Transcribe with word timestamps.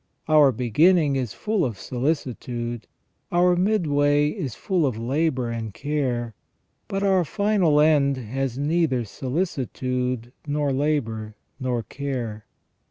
Our 0.27 0.51
beginning 0.51 1.15
is 1.15 1.31
full 1.33 1.63
of 1.63 1.77
solicitude, 1.77 2.87
our 3.31 3.55
midway 3.55 4.29
is 4.31 4.55
full 4.55 4.87
of 4.87 4.97
labour 4.97 5.51
and 5.51 5.75
care, 5.75 6.33
but 6.87 7.03
our 7.03 7.23
final 7.23 7.79
end 7.79 8.17
has 8.17 8.57
neither 8.57 9.03
sohcitude, 9.03 10.31
nor 10.47 10.73
labour, 10.73 11.35
nor 11.59 11.83
care. 11.83 12.47